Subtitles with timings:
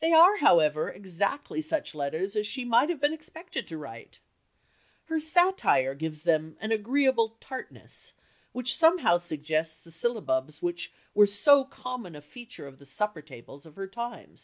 [0.00, 4.18] They are, however, exactly such letters as she might have been expected to write.
[5.04, 8.12] Her satire gives them an agreeable tartness
[8.50, 13.64] which somehow suggests the syllabubs which were so common a feature of the supper tables
[13.64, 14.34] of her time.